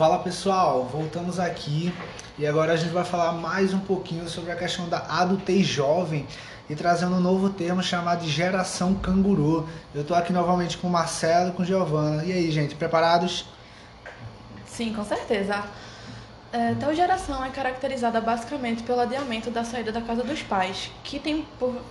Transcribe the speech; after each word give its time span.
Fala 0.00 0.18
pessoal, 0.20 0.88
voltamos 0.90 1.38
aqui 1.38 1.92
e 2.38 2.46
agora 2.46 2.72
a 2.72 2.76
gente 2.76 2.90
vai 2.90 3.04
falar 3.04 3.32
mais 3.32 3.74
um 3.74 3.78
pouquinho 3.78 4.26
sobre 4.30 4.50
a 4.50 4.56
questão 4.56 4.88
da 4.88 4.96
adultez 4.96 5.66
jovem 5.66 6.26
e 6.70 6.74
trazendo 6.74 7.16
um 7.16 7.20
novo 7.20 7.50
termo 7.50 7.82
chamado 7.82 8.24
de 8.24 8.30
geração 8.30 8.94
canguru. 8.94 9.68
Eu 9.94 10.00
estou 10.00 10.16
aqui 10.16 10.32
novamente 10.32 10.78
com 10.78 10.88
o 10.88 10.90
Marcelo 10.90 11.50
e 11.50 11.52
com 11.52 11.66
Giovana. 11.66 12.24
E 12.24 12.32
aí, 12.32 12.50
gente, 12.50 12.74
preparados? 12.76 13.44
Sim, 14.64 14.94
com 14.94 15.04
certeza. 15.04 15.62
É, 16.50 16.74
tal 16.80 16.94
geração 16.94 17.44
é 17.44 17.50
caracterizada 17.50 18.22
basicamente 18.22 18.82
pelo 18.82 19.00
adiamento 19.00 19.50
da 19.50 19.64
saída 19.64 19.92
da 19.92 20.00
casa 20.00 20.24
dos 20.24 20.42
pais, 20.42 20.90
que, 21.04 21.18
tem, 21.18 21.46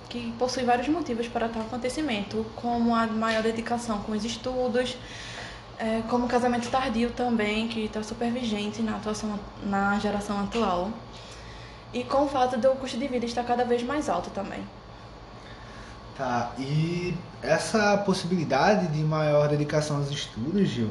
que 0.10 0.34
possui 0.39 0.64
vários 0.64 0.88
motivos 0.88 1.28
para 1.28 1.48
tal 1.48 1.62
acontecimento, 1.62 2.44
como 2.55 2.96
a 2.96 3.05
maior 3.05 3.44
dedicação 3.44 4.00
com 4.00 4.14
os 4.14 4.26
estudos, 4.26 4.98
é, 5.80 6.04
como 6.09 6.27
casamento 6.27 6.70
tardio 6.70 7.09
também, 7.12 7.67
que 7.70 7.85
está 7.85 8.04
super 8.04 8.30
vigente 8.31 8.81
na, 8.81 8.98
atuação, 8.98 9.40
na 9.63 9.98
geração 9.98 10.40
atual. 10.41 10.91
E 11.94 12.04
com 12.04 12.26
o 12.26 12.27
fato 12.27 12.58
do 12.58 12.70
custo 12.71 12.98
de 12.98 13.08
vida 13.08 13.26
estar 13.26 13.44
cada 13.44 13.63
vez 13.63 13.81
mais 13.81 14.09
alto 14.09 14.30
também. 14.30 14.59
Tá, 16.18 16.52
e 16.59 17.16
essa 17.41 17.98
possibilidade 17.99 18.88
de 18.88 18.99
maior 18.99 19.48
dedicação 19.48 19.98
aos 19.98 20.12
estudos, 20.12 20.68
Gil, 20.68 20.90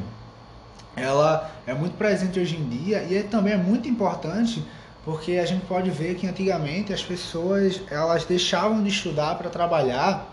ela 0.97 1.51
é 1.67 1.75
muito 1.75 1.97
presente 1.97 2.41
hoje 2.41 2.57
em 2.57 2.67
dia 2.67 3.03
e 3.03 3.15
é, 3.15 3.23
também 3.23 3.53
é 3.53 3.57
muito 3.59 3.87
importante 3.89 4.65
porque 5.05 5.33
a 5.33 5.47
gente 5.47 5.65
pode 5.67 5.91
ver 5.91 6.17
que 6.17 6.27
antigamente 6.27 6.93
as 6.93 7.03
pessoas 7.03 7.81
elas 7.91 8.25
deixavam 8.25 8.83
de 8.83 8.89
estudar 8.89 9.37
para 9.37 9.49
trabalhar 9.49 10.28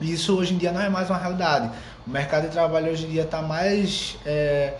e 0.00 0.12
isso 0.12 0.36
hoje 0.36 0.54
em 0.54 0.58
dia 0.58 0.72
não 0.72 0.80
é 0.80 0.88
mais 0.88 1.08
uma 1.08 1.18
realidade. 1.18 1.70
O 2.06 2.10
mercado 2.10 2.44
de 2.44 2.50
trabalho 2.50 2.90
hoje 2.90 3.06
em 3.06 3.10
dia 3.10 3.22
está 3.22 3.40
mais 3.40 4.16
é, 4.26 4.74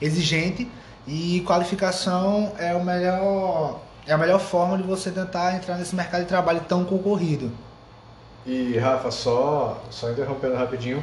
exigente 0.00 0.70
e 1.06 1.42
qualificação 1.46 2.52
é, 2.58 2.74
o 2.74 2.82
melhor, 2.82 3.80
é 4.06 4.12
a 4.12 4.18
melhor 4.18 4.40
forma 4.40 4.76
de 4.76 4.82
você 4.82 5.10
tentar 5.10 5.54
entrar 5.54 5.76
nesse 5.76 5.94
mercado 5.94 6.22
de 6.22 6.28
trabalho 6.28 6.60
tão 6.66 6.84
concorrido. 6.84 7.52
E 8.46 8.76
Rafa, 8.78 9.10
só, 9.10 9.82
só 9.90 10.10
interrompendo 10.10 10.54
rapidinho, 10.54 11.02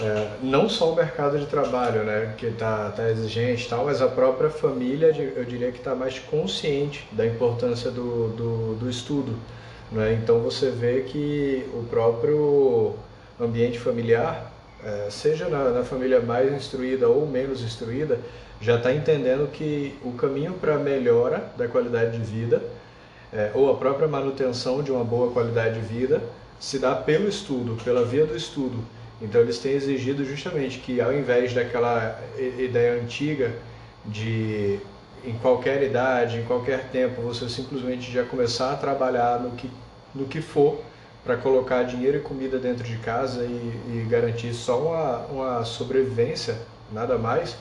é, 0.00 0.28
não 0.42 0.68
só 0.68 0.92
o 0.92 0.94
mercado 0.94 1.38
de 1.38 1.46
trabalho, 1.46 2.04
né, 2.04 2.34
que 2.36 2.46
está 2.46 2.90
tá 2.90 3.10
exigente 3.10 3.66
e 3.66 3.68
tal, 3.68 3.84
mas 3.84 4.00
a 4.00 4.08
própria 4.08 4.48
família, 4.48 5.06
eu 5.36 5.44
diria 5.44 5.72
que 5.72 5.78
está 5.78 5.94
mais 5.94 6.18
consciente 6.18 7.06
da 7.12 7.26
importância 7.26 7.90
do, 7.90 8.28
do, 8.28 8.74
do 8.76 8.88
estudo. 8.90 9.36
Né? 9.90 10.18
Então 10.22 10.40
você 10.40 10.70
vê 10.70 11.02
que 11.02 11.64
o 11.72 11.84
próprio 11.84 12.94
ambiente 13.40 13.78
familiar, 13.78 14.52
é, 14.84 15.08
seja 15.10 15.48
na, 15.48 15.70
na 15.70 15.84
família 15.84 16.20
mais 16.20 16.52
instruída 16.52 17.08
ou 17.08 17.26
menos 17.26 17.62
instruída, 17.62 18.18
já 18.60 18.76
está 18.76 18.92
entendendo 18.92 19.50
que 19.50 19.94
o 20.02 20.12
caminho 20.12 20.54
para 20.54 20.74
a 20.74 20.78
melhora 20.78 21.50
da 21.56 21.68
qualidade 21.68 22.18
de 22.18 22.24
vida, 22.24 22.62
é, 23.32 23.50
ou 23.54 23.70
a 23.70 23.76
própria 23.76 24.08
manutenção 24.08 24.82
de 24.82 24.90
uma 24.90 25.04
boa 25.04 25.30
qualidade 25.32 25.80
de 25.80 25.86
vida, 25.86 26.22
se 26.58 26.78
dá 26.78 26.94
pelo 26.94 27.28
estudo, 27.28 27.76
pela 27.84 28.04
via 28.04 28.26
do 28.26 28.36
estudo. 28.36 28.78
Então 29.20 29.40
eles 29.40 29.58
têm 29.58 29.72
exigido 29.72 30.24
justamente 30.24 30.78
que 30.78 31.00
ao 31.00 31.12
invés 31.12 31.52
daquela 31.52 32.20
ideia 32.38 33.00
antiga 33.00 33.52
de 34.04 34.78
em 35.24 35.36
qualquer 35.38 35.82
idade, 35.82 36.38
em 36.38 36.44
qualquer 36.44 36.88
tempo, 36.90 37.22
você 37.22 37.48
simplesmente 37.48 38.10
já 38.10 38.24
começar 38.24 38.72
a 38.72 38.76
trabalhar 38.76 39.40
no 39.40 39.50
que, 39.52 39.70
no 40.14 40.26
que 40.26 40.40
for 40.40 40.80
para 41.24 41.36
colocar 41.36 41.82
dinheiro 41.82 42.18
e 42.18 42.20
comida 42.20 42.58
dentro 42.58 42.84
de 42.84 42.96
casa 42.98 43.44
e, 43.44 43.80
e 43.88 44.06
garantir 44.08 44.54
só 44.54 44.78
uma, 44.80 45.18
uma 45.26 45.64
sobrevivência, 45.64 46.56
nada 46.92 47.18
mais, 47.18 47.56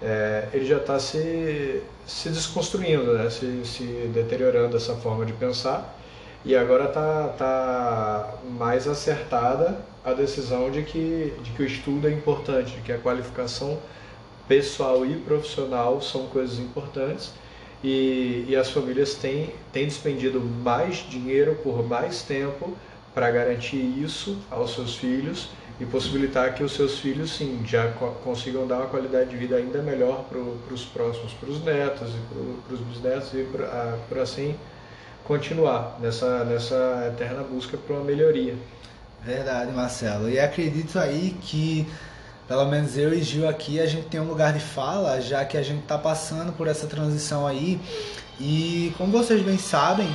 é, 0.00 0.48
ele 0.52 0.64
já 0.64 0.76
está 0.76 0.98
se, 0.98 1.82
se 2.06 2.28
desconstruindo, 2.28 3.14
né? 3.14 3.28
se, 3.30 3.64
se 3.64 3.84
deteriorando 4.14 4.76
essa 4.76 4.94
forma 4.94 5.26
de 5.26 5.32
pensar 5.32 5.96
e 6.44 6.54
agora 6.56 6.84
está 6.84 7.28
tá 7.36 8.34
mais 8.48 8.86
acertada 8.86 9.76
a 10.04 10.12
decisão 10.12 10.70
de 10.70 10.82
que, 10.82 11.34
de 11.42 11.50
que 11.50 11.62
o 11.62 11.66
estudo 11.66 12.06
é 12.06 12.12
importante, 12.12 12.76
de 12.76 12.80
que 12.82 12.92
a 12.92 12.98
qualificação 12.98 13.78
pessoal 14.48 15.04
e 15.04 15.14
profissional 15.16 16.00
são 16.00 16.26
coisas 16.26 16.58
importantes 16.58 17.32
e, 17.84 18.46
e 18.48 18.56
as 18.56 18.70
famílias 18.70 19.14
têm, 19.14 19.54
têm 19.72 19.84
despendido 19.84 20.40
mais 20.40 20.96
dinheiro 21.08 21.54
por 21.62 21.86
mais 21.86 22.22
tempo 22.22 22.76
para 23.14 23.30
garantir 23.30 23.76
isso 23.76 24.38
aos 24.50 24.74
seus 24.74 24.96
filhos 24.96 25.50
e 25.80 25.84
possibilitar 25.84 26.54
que 26.54 26.64
os 26.64 26.72
seus 26.72 26.98
filhos 26.98 27.36
sim 27.36 27.62
já 27.64 27.88
consigam 28.24 28.66
dar 28.66 28.78
uma 28.78 28.86
qualidade 28.86 29.30
de 29.30 29.36
vida 29.36 29.56
ainda 29.56 29.80
melhor 29.80 30.24
para 30.24 30.38
os 30.74 30.84
próximos, 30.84 31.32
para 31.34 31.50
os 31.50 31.62
netos 31.62 32.10
e 32.10 32.64
para 32.66 32.74
os 32.74 32.80
bisnetos 32.80 33.32
e 33.34 33.46
para 34.08 34.22
assim 34.22 34.56
continuar 35.24 35.98
nessa, 36.00 36.44
nessa 36.44 37.12
eterna 37.12 37.42
busca 37.42 37.76
por 37.76 37.96
uma 37.96 38.04
melhoria. 38.04 38.54
Verdade, 39.22 39.72
Marcelo. 39.72 40.30
E 40.30 40.38
acredito 40.38 40.98
aí 40.98 41.36
que, 41.42 41.86
pelo 42.48 42.64
menos 42.64 42.96
eu 42.96 43.12
e 43.12 43.22
Gil 43.22 43.46
aqui, 43.46 43.78
a 43.78 43.86
gente 43.86 44.08
tem 44.08 44.18
um 44.18 44.24
lugar 44.24 44.54
de 44.54 44.60
fala, 44.60 45.20
já 45.20 45.44
que 45.44 45.58
a 45.58 45.62
gente 45.62 45.82
está 45.82 45.98
passando 45.98 46.50
por 46.54 46.66
essa 46.66 46.86
transição 46.86 47.46
aí. 47.46 47.78
E 48.40 48.92
como 48.96 49.12
vocês 49.12 49.42
bem 49.42 49.58
sabem, 49.58 50.08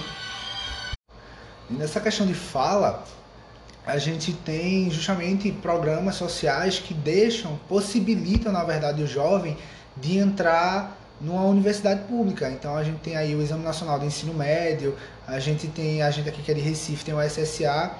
nessa 1.69 2.01
questão 2.01 2.25
de 2.25 2.33
fala, 2.33 3.03
a 3.85 3.99
gente 3.99 4.33
tem 4.33 4.89
justamente 4.89 5.51
programas 5.51 6.16
sociais 6.16 6.79
que 6.79 6.94
deixam, 6.94 7.59
possibilitam, 7.69 8.51
na 8.51 8.63
verdade, 8.63 9.03
o 9.03 9.07
jovem 9.07 9.55
de 9.95 10.17
entrar 10.17 10.97
numa 11.21 11.44
universidade 11.44 12.01
pública. 12.07 12.50
Então 12.50 12.75
a 12.75 12.83
gente 12.83 13.00
tem 13.00 13.15
aí 13.15 13.35
o 13.35 13.41
Exame 13.44 13.63
Nacional 13.63 14.00
de 14.00 14.07
Ensino 14.07 14.33
Médio, 14.33 14.95
a 15.27 15.38
gente 15.38 15.67
tem 15.67 16.01
a 16.01 16.09
gente 16.09 16.27
aqui 16.27 16.41
que 16.41 16.51
é 16.51 16.55
de 16.55 16.61
Recife, 16.61 17.05
tem 17.05 17.13
o 17.13 17.21
SSA, 17.21 17.91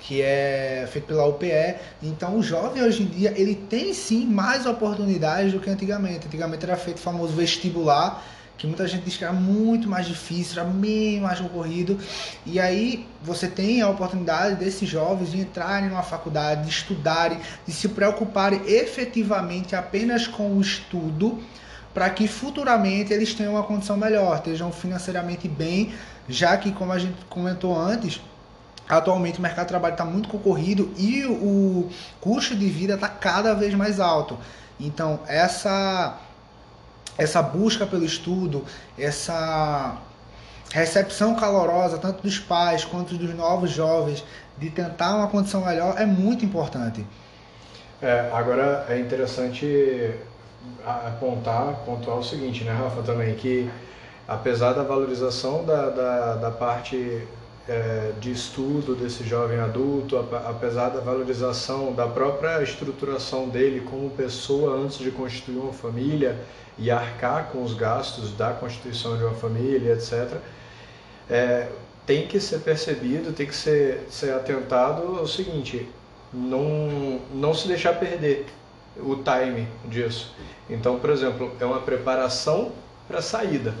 que 0.00 0.22
é 0.22 0.88
feito 0.90 1.06
pela 1.06 1.26
UPE. 1.26 1.76
Então 2.02 2.38
o 2.38 2.42
jovem 2.42 2.82
hoje 2.82 3.02
em 3.02 3.06
dia, 3.06 3.32
ele 3.36 3.54
tem 3.54 3.92
sim 3.92 4.26
mais 4.26 4.66
oportunidades 4.66 5.52
do 5.52 5.60
que 5.60 5.68
antigamente. 5.68 6.26
Antigamente 6.26 6.64
era 6.64 6.76
feito 6.76 6.98
o 6.98 7.00
famoso 7.00 7.32
vestibular, 7.34 8.24
que 8.56 8.66
muita 8.66 8.88
gente 8.88 9.04
diz 9.04 9.16
que 9.16 9.24
era 9.24 9.32
muito 9.32 9.88
mais 9.88 10.06
difícil, 10.06 10.60
era 10.60 10.68
bem 10.68 11.20
mais 11.20 11.40
concorrido. 11.40 11.98
E 12.44 12.58
aí 12.58 13.06
você 13.22 13.46
tem 13.46 13.80
a 13.80 13.88
oportunidade 13.88 14.56
desses 14.56 14.88
jovens 14.88 15.30
de 15.30 15.40
entrarem 15.40 15.88
numa 15.88 16.02
faculdade, 16.02 16.62
de 16.62 16.70
estudarem, 16.70 17.38
de 17.66 17.72
se 17.72 17.88
preocuparem 17.88 18.60
efetivamente 18.66 19.76
apenas 19.76 20.26
com 20.26 20.56
o 20.56 20.60
estudo 20.60 21.38
para 21.94 22.10
que 22.10 22.28
futuramente 22.28 23.12
eles 23.12 23.34
tenham 23.34 23.54
uma 23.54 23.62
condição 23.62 23.96
melhor, 23.96 24.36
estejam 24.36 24.70
financeiramente 24.70 25.48
bem, 25.48 25.92
já 26.28 26.56
que, 26.56 26.70
como 26.70 26.92
a 26.92 26.98
gente 26.98 27.16
comentou 27.28 27.76
antes, 27.76 28.20
atualmente 28.88 29.38
o 29.38 29.42
mercado 29.42 29.66
de 29.66 29.68
trabalho 29.68 29.92
está 29.92 30.04
muito 30.04 30.28
concorrido 30.28 30.92
e 30.96 31.24
o 31.26 31.88
custo 32.20 32.56
de 32.56 32.68
vida 32.68 32.94
está 32.94 33.08
cada 33.08 33.54
vez 33.54 33.74
mais 33.74 34.00
alto. 34.00 34.38
Então, 34.80 35.20
essa, 35.26 36.18
essa 37.16 37.42
busca 37.42 37.86
pelo 37.86 38.04
estudo, 38.04 38.64
essa 38.96 39.98
recepção 40.72 41.34
calorosa, 41.34 41.98
tanto 41.98 42.22
dos 42.22 42.38
pais 42.38 42.84
quanto 42.84 43.16
dos 43.16 43.34
novos 43.34 43.70
jovens, 43.70 44.24
de 44.56 44.70
tentar 44.70 45.16
uma 45.16 45.28
condição 45.28 45.64
melhor, 45.64 45.94
é 45.98 46.06
muito 46.06 46.44
importante. 46.44 47.04
É, 48.00 48.30
agora 48.32 48.86
é 48.88 48.98
interessante 48.98 50.14
apontar, 50.84 51.74
pontuar 51.84 52.18
o 52.18 52.24
seguinte, 52.24 52.64
né, 52.64 52.72
Rafa, 52.72 53.02
também, 53.02 53.34
que 53.34 53.68
apesar 54.26 54.72
da 54.72 54.82
valorização 54.82 55.64
da, 55.64 55.88
da, 55.90 56.34
da 56.36 56.50
parte 56.50 57.26
é, 57.68 58.12
de 58.18 58.32
estudo 58.32 58.94
desse 58.94 59.22
jovem 59.24 59.58
adulto, 59.58 60.16
apesar 60.16 60.88
da 60.88 61.00
valorização 61.00 61.92
da 61.92 62.06
própria 62.06 62.62
estruturação 62.62 63.48
dele 63.48 63.80
como 63.80 64.08
pessoa 64.10 64.74
antes 64.74 64.98
de 64.98 65.10
constituir 65.10 65.58
uma 65.58 65.72
família 65.72 66.38
e 66.78 66.90
arcar 66.90 67.50
com 67.52 67.62
os 67.62 67.74
gastos 67.74 68.32
da 68.32 68.52
constituição 68.52 69.18
de 69.18 69.24
uma 69.24 69.34
família, 69.34 69.92
etc., 69.92 70.38
é, 71.28 71.68
tem 72.06 72.26
que 72.26 72.40
ser 72.40 72.60
percebido, 72.60 73.34
tem 73.34 73.46
que 73.46 73.54
ser, 73.54 74.06
ser 74.08 74.32
atentado 74.32 75.18
ao 75.18 75.26
seguinte, 75.26 75.86
não, 76.32 77.20
não 77.34 77.52
se 77.52 77.68
deixar 77.68 77.98
perder 77.98 78.46
o 78.96 79.16
time 79.16 79.68
disso. 79.84 80.34
Então, 80.70 80.98
por 80.98 81.10
exemplo, 81.10 81.52
é 81.60 81.66
uma 81.66 81.80
preparação 81.80 82.72
para 83.06 83.20
saída, 83.20 83.74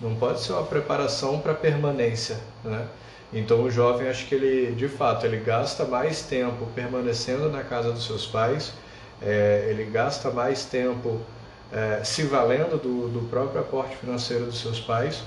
não 0.00 0.14
pode 0.14 0.40
ser 0.40 0.54
uma 0.54 0.64
preparação 0.64 1.40
para 1.40 1.52
permanência, 1.52 2.40
né? 2.64 2.88
Então 3.34 3.64
o 3.64 3.70
jovem 3.70 4.08
acho 4.08 4.26
que 4.26 4.34
ele, 4.36 4.72
de 4.76 4.86
fato, 4.88 5.26
ele 5.26 5.38
gasta 5.38 5.84
mais 5.84 6.22
tempo 6.22 6.66
permanecendo 6.74 7.50
na 7.50 7.64
casa 7.64 7.90
dos 7.90 8.06
seus 8.06 8.24
pais, 8.24 8.72
é, 9.20 9.66
ele 9.68 9.84
gasta 9.84 10.30
mais 10.30 10.64
tempo 10.64 11.20
é, 11.72 12.04
se 12.04 12.22
valendo 12.22 12.80
do, 12.80 13.08
do 13.08 13.28
próprio 13.28 13.60
aporte 13.60 13.96
financeiro 13.96 14.46
dos 14.46 14.60
seus 14.60 14.78
pais, 14.78 15.22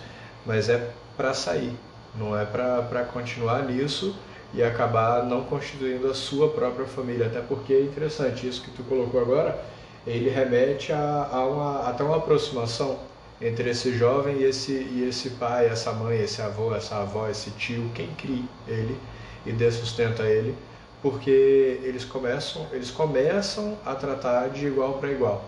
mas 0.45 0.69
é 0.69 0.89
para 1.18 1.33
sair, 1.33 1.74
não 2.15 2.39
é 2.39 2.45
para 2.45 3.04
continuar 3.12 3.63
nisso 3.63 4.15
e 4.54 4.63
acabar 4.63 5.25
não 5.25 5.44
constituindo 5.44 6.09
a 6.09 6.13
sua 6.13 6.50
própria 6.50 6.86
família. 6.86 7.25
Até 7.25 7.42
porque 7.42 7.74
é 7.74 7.81
interessante 7.81 8.48
isso 8.48 8.62
que 8.62 8.71
tu 8.71 8.83
colocou 8.83 9.19
agora, 9.19 9.59
ele 10.06 10.30
remete 10.30 10.94
a, 10.94 11.27
a 11.30 11.45
uma, 11.45 11.89
até 11.89 12.04
uma 12.04 12.15
aproximação 12.15 12.98
entre 13.39 13.69
esse 13.69 13.95
jovem 13.95 14.38
e 14.38 14.44
esse, 14.44 14.72
e 14.72 15.06
esse 15.07 15.31
pai, 15.31 15.68
essa 15.68 15.92
mãe, 15.94 16.19
esse 16.19 16.42
avô, 16.42 16.74
essa 16.74 16.98
avó, 16.98 17.28
esse 17.30 17.51
tio, 17.51 17.89
quem 17.94 18.07
cria 18.16 18.44
ele 18.68 18.98
e 19.45 19.51
dê 19.51 19.72
sustenta 19.72 20.24
ele, 20.24 20.56
porque 21.01 21.80
eles 21.84 22.04
começam, 22.04 22.66
eles 22.72 22.89
começam 22.89 23.78
a 23.86 23.94
tratar 23.95 24.50
de 24.50 24.66
igual 24.66 24.95
para 24.95 25.12
igual. 25.12 25.45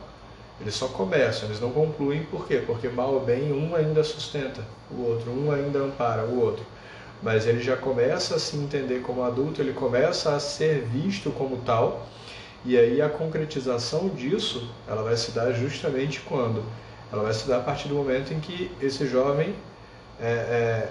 Eles 0.61 0.75
só 0.75 0.87
começam, 0.87 1.47
eles 1.47 1.59
não 1.59 1.71
concluem 1.71 2.23
por 2.23 2.45
quê? 2.45 2.61
Porque 2.65 2.87
mal 2.89 3.13
ou 3.13 3.21
bem 3.21 3.51
um 3.51 3.75
ainda 3.75 4.03
sustenta 4.03 4.63
o 4.91 5.01
outro, 5.01 5.31
um 5.31 5.51
ainda 5.51 5.79
ampara 5.79 6.25
o 6.25 6.39
outro. 6.39 6.65
Mas 7.23 7.47
ele 7.47 7.61
já 7.61 7.75
começa 7.75 8.35
a 8.35 8.39
se 8.39 8.55
entender 8.55 9.01
como 9.01 9.23
adulto, 9.23 9.61
ele 9.61 9.73
começa 9.73 10.35
a 10.35 10.39
ser 10.39 10.83
visto 10.83 11.31
como 11.31 11.57
tal, 11.57 12.07
e 12.63 12.77
aí 12.77 13.01
a 13.01 13.09
concretização 13.09 14.09
disso, 14.09 14.69
ela 14.87 15.01
vai 15.01 15.15
se 15.17 15.31
dar 15.31 15.51
justamente 15.53 16.19
quando 16.21 16.63
ela 17.11 17.23
vai 17.23 17.33
se 17.33 17.47
dar 17.47 17.57
a 17.57 17.61
partir 17.61 17.87
do 17.87 17.95
momento 17.95 18.33
em 18.33 18.39
que 18.39 18.71
esse 18.81 19.07
jovem, 19.07 19.55
é, 20.19 20.27
é, 20.27 20.89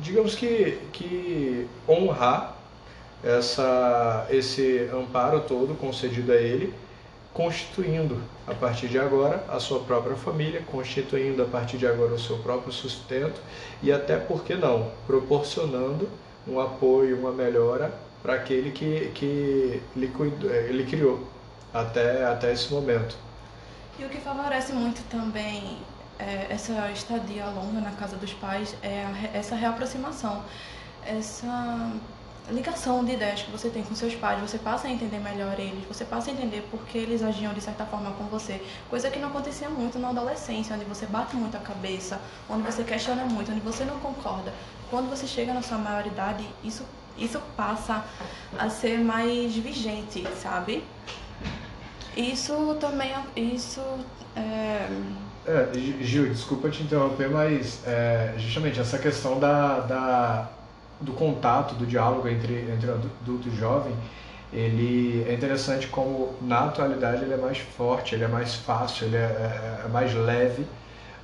digamos 0.00 0.34
que, 0.34 0.78
que 0.92 1.66
honrar 1.88 2.56
essa, 3.22 4.26
esse 4.30 4.88
amparo 4.92 5.40
todo 5.40 5.74
concedido 5.74 6.32
a 6.32 6.36
ele, 6.36 6.72
constituindo 7.32 8.20
a 8.46 8.54
partir 8.54 8.86
de 8.86 8.98
agora 8.98 9.44
a 9.48 9.58
sua 9.58 9.80
própria 9.80 10.14
família, 10.14 10.62
constituindo 10.70 11.42
a 11.42 11.46
partir 11.46 11.78
de 11.78 11.86
agora 11.86 12.12
o 12.12 12.18
seu 12.18 12.38
próprio 12.38 12.72
sustento 12.72 13.40
e 13.82 13.90
até, 13.90 14.16
por 14.16 14.44
que 14.44 14.54
não, 14.54 14.92
proporcionando 15.06 16.08
um 16.46 16.60
apoio, 16.60 17.18
uma 17.18 17.32
melhora 17.32 17.92
para 18.22 18.34
aquele 18.34 18.70
que, 18.70 19.10
que 19.14 19.82
ele, 19.96 20.08
cuidou, 20.08 20.50
ele 20.50 20.84
criou 20.84 21.20
até, 21.72 22.24
até 22.24 22.52
esse 22.52 22.72
momento. 22.72 23.16
E 23.98 24.04
o 24.04 24.08
que 24.08 24.18
favorece 24.18 24.72
muito 24.72 25.02
também 25.08 25.78
é, 26.18 26.46
essa 26.50 26.90
estadia 26.90 27.46
longa 27.46 27.80
na 27.80 27.92
casa 27.92 28.16
dos 28.16 28.32
pais 28.32 28.74
é 28.82 29.04
a, 29.04 29.36
essa 29.36 29.54
reaproximação, 29.54 30.42
essa 31.06 31.92
ligação 32.50 33.04
de 33.04 33.12
ideias 33.12 33.42
que 33.42 33.50
você 33.50 33.70
tem 33.70 33.82
com 33.82 33.94
seus 33.94 34.14
pais, 34.14 34.40
você 34.40 34.58
passa 34.58 34.88
a 34.88 34.90
entender 34.90 35.18
melhor 35.18 35.58
eles, 35.58 35.84
você 35.86 36.04
passa 36.04 36.30
a 36.30 36.34
entender 36.34 36.66
por 36.70 36.80
que 36.84 36.98
eles 36.98 37.22
agiam 37.22 37.54
de 37.54 37.60
certa 37.60 37.86
forma 37.86 38.10
com 38.12 38.24
você, 38.24 38.62
coisa 38.90 39.08
que 39.10 39.18
não 39.18 39.28
acontecia 39.28 39.70
muito 39.70 39.98
na 39.98 40.10
adolescência, 40.10 40.74
onde 40.74 40.84
você 40.84 41.06
bate 41.06 41.36
muito 41.36 41.56
a 41.56 41.60
cabeça, 41.60 42.20
onde 42.50 42.62
você 42.62 42.82
questiona 42.82 43.24
muito, 43.24 43.50
onde 43.50 43.60
você 43.60 43.84
não 43.84 43.98
concorda. 44.00 44.52
Quando 44.90 45.08
você 45.08 45.26
chega 45.26 45.54
na 45.54 45.62
sua 45.62 45.78
maioridade, 45.78 46.46
isso, 46.62 46.84
isso 47.16 47.40
passa 47.56 48.04
a 48.58 48.68
ser 48.68 48.98
mais 48.98 49.54
vigente, 49.54 50.26
sabe? 50.42 50.84
Isso 52.16 52.76
também, 52.80 53.12
isso 53.36 53.80
é... 54.36 54.88
É, 55.46 55.68
Gil, 56.00 56.30
desculpa 56.30 56.70
te 56.70 56.82
interromper, 56.82 57.28
mas 57.28 57.86
é, 57.86 58.34
justamente 58.38 58.80
essa 58.80 58.98
questão 58.98 59.38
da, 59.38 59.80
da, 59.80 60.50
do 61.00 61.12
contato, 61.12 61.74
do 61.74 61.84
diálogo 61.84 62.26
entre, 62.28 62.70
entre 62.72 62.90
adulto 62.90 63.48
e 63.48 63.54
jovem, 63.54 63.94
ele 64.54 65.24
é 65.28 65.34
interessante 65.34 65.88
como 65.88 66.32
na 66.40 66.66
atualidade 66.66 67.24
ele 67.24 67.34
é 67.34 67.36
mais 67.36 67.58
forte, 67.58 68.14
ele 68.14 68.24
é 68.24 68.28
mais 68.28 68.54
fácil, 68.54 69.06
ele 69.06 69.16
é, 69.16 69.20
é, 69.20 69.82
é 69.84 69.88
mais 69.88 70.14
leve 70.14 70.64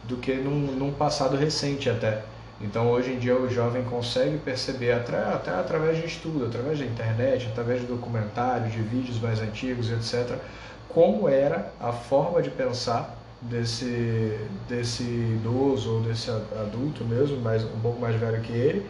do 0.04 0.16
que 0.16 0.34
num, 0.34 0.72
num, 0.72 0.92
passado 0.92 1.36
recente 1.36 1.88
até. 1.88 2.22
Então 2.60 2.90
hoje 2.90 3.12
em 3.12 3.18
dia 3.18 3.36
o 3.36 3.48
jovem 3.48 3.82
consegue 3.84 4.36
perceber 4.38 4.92
até, 4.92 5.16
até 5.16 5.50
através 5.50 5.96
de 5.98 6.06
estudo, 6.06 6.44
através 6.44 6.78
da 6.78 6.84
internet, 6.84 7.48
através 7.50 7.80
de 7.80 7.86
documentários, 7.86 8.72
de 8.72 8.82
vídeos 8.82 9.18
mais 9.18 9.40
antigos, 9.40 9.90
etc 9.90 10.38
como 10.92 11.28
era 11.28 11.72
a 11.80 11.92
forma 11.92 12.42
de 12.42 12.50
pensar 12.50 13.16
desse, 13.40 14.38
desse 14.68 15.04
idoso 15.04 15.94
ou 15.94 16.00
desse 16.00 16.30
adulto 16.30 17.04
mesmo, 17.04 17.40
mas 17.40 17.64
um 17.64 17.80
pouco 17.80 18.00
mais 18.00 18.16
velho 18.16 18.40
que 18.42 18.52
ele, 18.52 18.84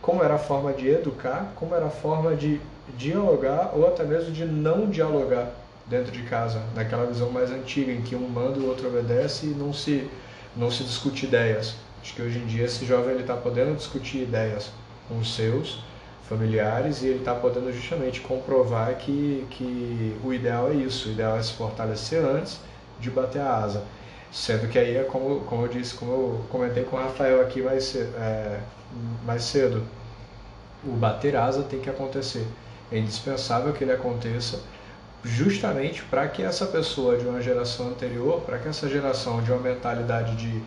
como 0.00 0.22
era 0.22 0.34
a 0.34 0.38
forma 0.38 0.72
de 0.72 0.88
educar, 0.88 1.52
como 1.56 1.74
era 1.74 1.86
a 1.86 1.90
forma 1.90 2.34
de 2.34 2.60
dialogar 2.96 3.72
ou 3.74 3.86
até 3.86 4.04
mesmo 4.04 4.30
de 4.30 4.44
não 4.44 4.88
dialogar 4.88 5.50
dentro 5.86 6.12
de 6.12 6.22
casa, 6.22 6.62
naquela 6.74 7.04
visão 7.04 7.30
mais 7.30 7.50
antiga 7.50 7.92
em 7.92 8.00
que 8.00 8.14
um 8.14 8.28
manda 8.28 8.58
e 8.58 8.62
o 8.62 8.68
outro 8.68 8.86
obedece 8.86 9.46
e 9.46 9.50
não 9.50 9.72
se 9.72 10.08
não 10.56 10.70
se 10.70 10.82
discute 10.82 11.26
ideias. 11.26 11.76
Acho 12.02 12.14
que 12.14 12.22
hoje 12.22 12.38
em 12.38 12.46
dia 12.46 12.64
esse 12.64 12.84
jovem 12.86 13.12
ele 13.12 13.22
está 13.22 13.36
podendo 13.36 13.76
discutir 13.76 14.22
ideias 14.22 14.70
com 15.08 15.18
os 15.18 15.34
seus 15.34 15.82
familiares 16.28 17.02
e 17.02 17.08
ele 17.08 17.18
está 17.18 17.34
podendo 17.34 17.72
justamente 17.72 18.20
comprovar 18.20 18.94
que, 18.96 19.46
que 19.50 20.16
o 20.24 20.32
ideal 20.32 20.70
é 20.70 20.74
isso, 20.74 21.08
o 21.08 21.12
ideal 21.12 21.36
é 21.36 21.42
se 21.42 21.52
fortalecer 21.52 22.24
antes 22.24 22.60
de 23.00 23.10
bater 23.10 23.42
a 23.42 23.56
asa. 23.56 23.84
Sendo 24.32 24.68
que 24.68 24.78
aí 24.78 24.96
é 24.96 25.02
como, 25.02 25.40
como 25.40 25.64
eu 25.64 25.68
disse, 25.68 25.94
como 25.94 26.12
eu 26.12 26.44
comentei 26.48 26.84
com 26.84 26.96
o 26.96 27.00
Rafael 27.00 27.40
aqui 27.40 27.60
mais 27.60 27.84
cedo, 27.84 28.14
é, 28.16 28.60
mais 29.26 29.42
cedo 29.42 29.84
o 30.84 30.92
bater 30.92 31.36
asa 31.36 31.64
tem 31.64 31.80
que 31.80 31.90
acontecer. 31.90 32.46
É 32.92 32.98
indispensável 32.98 33.72
que 33.72 33.84
ele 33.84 33.92
aconteça 33.92 34.60
justamente 35.24 36.02
para 36.04 36.26
que 36.28 36.42
essa 36.42 36.66
pessoa 36.66 37.16
de 37.16 37.26
uma 37.26 37.42
geração 37.42 37.88
anterior, 37.88 38.40
para 38.42 38.58
que 38.58 38.68
essa 38.68 38.88
geração 38.88 39.42
de 39.42 39.50
uma 39.52 39.60
mentalidade 39.60 40.34
de 40.36 40.62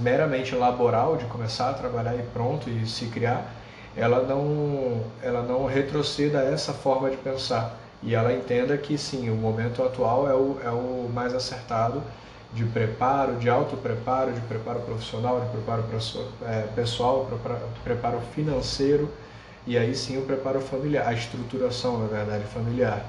meramente 0.00 0.54
laboral, 0.54 1.16
de 1.16 1.24
começar 1.26 1.70
a 1.70 1.74
trabalhar 1.74 2.14
e 2.14 2.22
pronto 2.22 2.68
e 2.70 2.86
se 2.86 3.06
criar, 3.06 3.52
ela 3.96 4.22
não, 4.22 5.02
ela 5.22 5.42
não 5.42 5.66
retroceda 5.66 6.40
essa 6.42 6.72
forma 6.72 7.10
de 7.10 7.16
pensar 7.18 7.78
e 8.02 8.14
ela 8.14 8.32
entenda 8.32 8.76
que 8.76 8.98
sim, 8.98 9.30
o 9.30 9.34
momento 9.34 9.82
atual 9.82 10.28
é 10.28 10.34
o, 10.34 10.58
é 10.64 10.70
o 10.70 11.08
mais 11.12 11.34
acertado 11.34 12.02
de 12.52 12.64
preparo, 12.64 13.36
de 13.36 13.48
auto-preparo, 13.48 14.32
de 14.32 14.40
preparo 14.42 14.80
profissional, 14.80 15.40
de 15.40 15.46
preparo 15.50 15.84
é, 16.42 16.62
pessoal, 16.74 17.28
preparo 17.84 18.20
financeiro 18.34 19.08
e 19.66 19.78
aí 19.78 19.94
sim 19.94 20.18
o 20.18 20.22
preparo 20.22 20.60
familiar, 20.60 21.06
a 21.06 21.12
estruturação, 21.12 21.98
na 21.98 22.06
verdade, 22.06 22.44
familiar. 22.44 23.06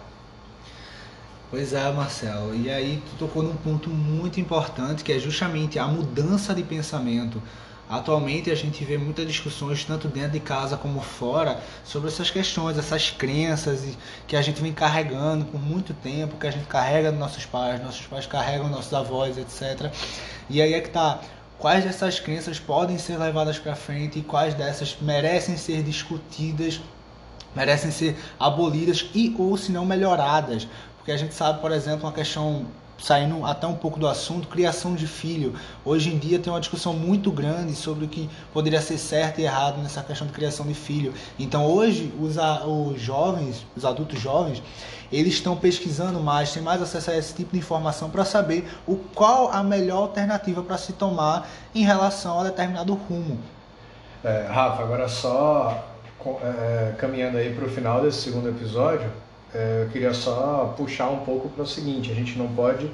Pois 1.54 1.72
é, 1.72 1.92
Marcelo. 1.92 2.56
E 2.56 2.68
aí 2.68 3.00
tu 3.12 3.28
tocou 3.28 3.44
num 3.44 3.56
ponto 3.56 3.88
muito 3.88 4.40
importante 4.40 5.04
que 5.04 5.14
é 5.14 5.20
justamente 5.20 5.78
a 5.78 5.86
mudança 5.86 6.52
de 6.52 6.64
pensamento. 6.64 7.40
Atualmente 7.88 8.50
a 8.50 8.56
gente 8.56 8.84
vê 8.84 8.98
muitas 8.98 9.28
discussões, 9.28 9.86
tanto 9.86 10.08
dentro 10.08 10.32
de 10.32 10.40
casa 10.40 10.76
como 10.76 11.00
fora, 11.00 11.62
sobre 11.86 12.10
essas 12.10 12.32
questões, 12.32 12.76
essas 12.76 13.12
crenças 13.12 13.96
que 14.26 14.36
a 14.36 14.42
gente 14.42 14.64
vem 14.64 14.74
carregando 14.74 15.46
por 15.46 15.62
muito 15.62 15.94
tempo, 15.94 16.38
que 16.38 16.48
a 16.48 16.52
gente 16.52 16.66
carrega 16.66 17.12
dos 17.12 17.20
nossos 17.20 17.46
pais, 17.46 17.80
nossos 17.84 18.08
pais 18.08 18.26
carregam 18.26 18.68
nossos 18.68 18.92
avós, 18.92 19.38
etc. 19.38 19.94
E 20.50 20.60
aí 20.60 20.74
é 20.74 20.82
que 20.82 20.90
tá. 20.90 21.22
Quais 21.60 21.84
dessas 21.84 22.20
crenças 22.20 22.60
podem 22.60 22.98
ser 22.98 23.16
levadas 23.20 23.60
para 23.60 23.76
frente 23.76 24.18
e 24.18 24.24
quais 24.24 24.56
dessas 24.56 24.98
merecem 25.00 25.56
ser 25.56 25.84
discutidas, 25.84 26.82
merecem 27.56 27.92
ser 27.92 28.18
abolidas 28.40 29.08
e 29.14 29.36
ou 29.38 29.56
se 29.56 29.72
não 29.72 29.86
melhoradas? 29.86 30.68
Porque 31.04 31.12
a 31.12 31.18
gente 31.18 31.34
sabe, 31.34 31.60
por 31.60 31.70
exemplo, 31.74 32.06
uma 32.06 32.14
questão 32.14 32.66
saindo 32.98 33.46
até 33.46 33.68
um 33.68 33.76
pouco 33.76 34.00
do 34.00 34.08
assunto, 34.08 34.48
criação 34.48 34.96
de 34.96 35.06
filho. 35.06 35.54
Hoje 35.84 36.10
em 36.10 36.18
dia 36.18 36.40
tem 36.40 36.52
uma 36.52 36.62
discussão 36.62 36.94
muito 36.94 37.30
grande 37.30 37.76
sobre 37.76 38.06
o 38.06 38.08
que 38.08 38.30
poderia 38.54 38.80
ser 38.80 38.98
certo 38.98 39.42
e 39.42 39.44
errado 39.44 39.82
nessa 39.82 40.02
questão 40.02 40.26
de 40.26 40.32
criação 40.32 40.66
de 40.66 40.74
filho. 40.74 41.14
Então 41.38 41.66
hoje 41.66 42.10
os, 42.18 42.38
os 42.38 43.02
jovens, 43.02 43.66
os 43.76 43.84
adultos 43.84 44.18
jovens, 44.18 44.64
eles 45.12 45.34
estão 45.34 45.58
pesquisando 45.58 46.22
mais, 46.22 46.54
têm 46.54 46.64
mais 46.64 46.82
acesso 46.82 47.12
a 47.12 47.18
esse 47.18 47.34
tipo 47.34 47.52
de 47.52 47.60
informação 47.60 48.10
para 48.10 48.24
saber 48.24 48.66
o 48.88 48.96
qual 48.96 49.52
a 49.52 49.62
melhor 49.62 50.04
alternativa 50.04 50.64
para 50.64 50.78
se 50.78 50.94
tomar 50.94 51.50
em 51.76 51.84
relação 51.84 52.40
a 52.40 52.46
determinado 52.46 52.94
rumo. 52.94 53.38
É, 54.24 54.48
Rafa, 54.50 54.84
agora 54.84 55.10
só 55.10 55.84
é, 56.42 56.94
caminhando 56.98 57.38
aí 57.38 57.54
para 57.54 57.66
o 57.66 57.70
final 57.70 58.02
desse 58.02 58.22
segundo 58.22 58.48
episódio, 58.48 59.12
eu 59.54 59.90
queria 59.90 60.14
só 60.14 60.74
puxar 60.76 61.10
um 61.10 61.20
pouco 61.20 61.50
para 61.50 61.64
o 61.64 61.68
seguinte: 61.68 62.12
a 62.12 62.16
gente 62.16 62.38
não 62.38 62.48
pode 62.48 62.90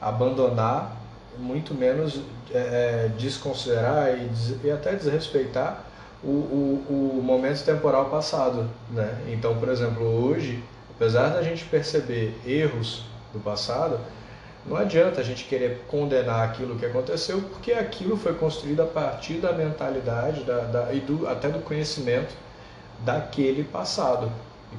abandonar, 0.00 0.96
muito 1.38 1.74
menos 1.74 2.20
é, 2.52 3.10
desconsiderar 3.18 4.18
e, 4.18 4.28
des, 4.28 4.64
e, 4.64 4.70
até 4.70 4.94
desrespeitar 4.94 5.84
o, 6.22 6.28
o, 6.28 7.18
o, 7.18 7.22
momento 7.22 7.62
temporal 7.64 8.06
passado. 8.06 8.68
Né? 8.90 9.24
Então, 9.28 9.56
por 9.58 9.68
exemplo, 9.68 10.04
hoje, 10.04 10.62
apesar 10.94 11.28
da 11.28 11.42
gente 11.42 11.64
perceber 11.64 12.34
erros 12.46 13.04
do 13.32 13.38
passado, 13.38 14.00
não 14.66 14.76
adianta 14.76 15.20
a 15.20 15.24
gente 15.24 15.44
querer 15.44 15.84
condenar 15.88 16.48
aquilo 16.48 16.76
que 16.76 16.84
aconteceu, 16.84 17.40
porque 17.40 17.72
aquilo 17.72 18.16
foi 18.16 18.34
construído 18.34 18.82
a 18.82 18.86
partir 18.86 19.34
da 19.34 19.52
mentalidade 19.52 20.42
da, 20.44 20.60
da, 20.60 20.92
e 20.92 21.00
do, 21.00 21.28
até 21.28 21.48
do 21.48 21.60
conhecimento 21.60 22.34
daquele 23.04 23.62
passado 23.62 24.30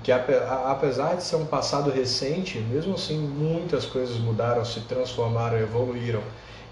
que 0.03 0.11
apesar 0.11 1.15
de 1.15 1.23
ser 1.23 1.35
um 1.35 1.45
passado 1.45 1.89
recente, 1.89 2.59
mesmo 2.59 2.93
assim 2.93 3.17
muitas 3.17 3.85
coisas 3.85 4.17
mudaram, 4.17 4.63
se 4.63 4.81
transformaram, 4.81 5.57
evoluíram. 5.57 6.21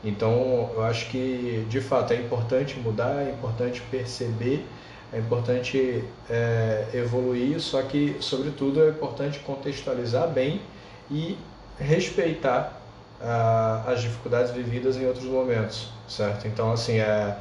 Então 0.03 0.69
eu 0.75 0.83
acho 0.83 1.09
que 1.09 1.65
de 1.69 1.81
fato 1.81 2.13
é 2.13 2.17
importante 2.17 2.79
mudar, 2.79 3.23
é 3.23 3.31
importante 3.31 3.81
perceber, 3.89 4.65
é 5.11 5.19
importante 5.19 6.03
é, 6.29 6.87
evoluir, 6.93 7.59
só 7.59 7.81
que 7.81 8.17
sobretudo 8.19 8.83
é 8.83 8.89
importante 8.89 9.39
contextualizar 9.39 10.27
bem 10.27 10.61
e 11.09 11.37
respeitar 11.79 12.81
ah, 13.21 13.83
as 13.87 14.01
dificuldades 14.01 14.51
vividas 14.51 14.97
em 14.97 15.05
outros 15.05 15.25
momentos, 15.25 15.89
certo? 16.07 16.47
Então, 16.47 16.71
assim, 16.71 16.99
é 16.99 17.37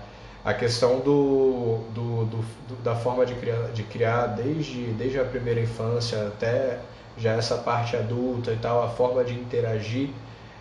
a 0.46 0.54
questão 0.54 1.00
do, 1.00 1.80
do, 1.92 2.24
do, 2.26 2.36
do, 2.68 2.76
da 2.84 2.94
forma 2.94 3.26
de 3.26 3.34
criar, 3.34 3.72
de 3.74 3.82
criar 3.82 4.26
desde, 4.28 4.92
desde 4.92 5.18
a 5.18 5.24
primeira 5.24 5.60
infância 5.60 6.24
até 6.28 6.78
já 7.18 7.32
essa 7.32 7.56
parte 7.56 7.96
adulta 7.96 8.52
e 8.52 8.56
tal, 8.56 8.84
a 8.84 8.88
forma 8.88 9.24
de 9.24 9.34
interagir 9.34 10.10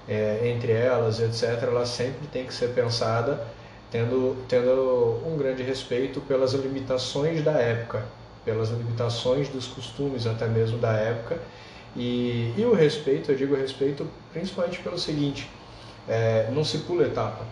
é, 0.10 0.40
entre 0.50 0.72
elas, 0.72 1.20
etc., 1.20 1.62
ela 1.62 1.86
sempre 1.86 2.26
tem 2.34 2.48
que 2.48 2.54
ser 2.56 2.70
pensada 2.70 3.46
tendo, 3.92 4.36
tendo 4.48 5.22
um 5.24 5.38
grande 5.38 5.62
respeito 5.62 6.20
pelas 6.22 6.54
limitações 6.54 7.44
da 7.44 7.52
época, 7.52 8.04
pelas 8.44 8.70
limitações 8.70 9.50
dos 9.50 9.68
costumes 9.68 10.26
até 10.26 10.48
mesmo 10.48 10.80
da 10.80 10.94
época. 10.94 11.38
E, 11.96 12.52
e 12.58 12.66
o 12.66 12.74
respeito, 12.74 13.32
eu 13.32 13.38
digo 13.38 13.56
respeito 13.56 14.10
principalmente 14.34 14.80
pelo 14.80 14.98
seguinte, 14.98 15.48
é, 16.08 16.50
não 16.52 16.64
se 16.64 16.80
pula 16.80 17.04
etapa. 17.04 17.46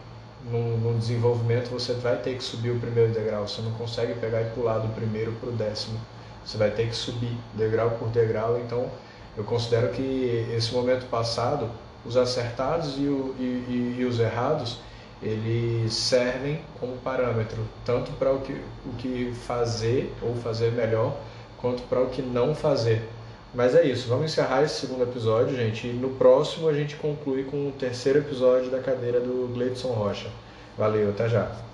No, 0.51 0.97
desenvolvimento 1.00 1.69
você 1.69 1.93
vai 1.93 2.17
ter 2.17 2.35
que 2.35 2.43
subir 2.43 2.71
o 2.71 2.79
primeiro 2.79 3.13
degrau, 3.13 3.47
você 3.47 3.62
não 3.62 3.71
consegue 3.71 4.13
pegar 4.15 4.41
e 4.41 4.50
pular 4.50 4.79
do 4.79 4.93
primeiro 4.93 5.31
para 5.33 5.50
o 5.50 5.51
décimo. 5.53 6.00
Você 6.45 6.57
vai 6.57 6.69
ter 6.71 6.89
que 6.89 6.95
subir 6.95 7.38
degrau 7.53 7.91
por 7.91 8.09
degrau, 8.09 8.59
então 8.59 8.89
eu 9.38 9.43
considero 9.43 9.89
que 9.89 10.45
esse 10.53 10.73
momento 10.73 11.07
passado, 11.09 11.69
os 12.05 12.17
acertados 12.17 12.97
e, 12.97 13.03
o, 13.03 13.33
e, 13.39 13.43
e, 13.43 13.95
e 14.00 14.05
os 14.05 14.19
errados, 14.19 14.79
eles 15.21 15.93
servem 15.93 16.59
como 16.79 16.97
parâmetro, 16.97 17.63
tanto 17.85 18.12
para 18.13 18.33
o 18.33 18.41
que, 18.41 18.53
o 18.85 18.93
que 18.97 19.33
fazer 19.45 20.13
ou 20.21 20.35
fazer 20.35 20.73
melhor, 20.73 21.15
quanto 21.57 21.81
para 21.83 22.01
o 22.01 22.09
que 22.09 22.21
não 22.21 22.53
fazer. 22.53 23.09
Mas 23.53 23.75
é 23.75 23.86
isso, 23.86 24.07
vamos 24.07 24.31
encerrar 24.31 24.63
esse 24.63 24.81
segundo 24.81 25.03
episódio, 25.03 25.55
gente, 25.55 25.88
e 25.88 25.93
no 25.93 26.10
próximo 26.15 26.67
a 26.67 26.74
gente 26.74 26.95
conclui 26.95 27.43
com 27.43 27.67
o 27.67 27.72
terceiro 27.72 28.19
episódio 28.19 28.72
da 28.72 28.79
cadeira 28.79 29.19
do 29.19 29.48
Gleidson 29.53 29.89
Rocha. 29.89 30.29
Valeu, 30.75 31.12
até 31.12 31.29
já! 31.29 31.73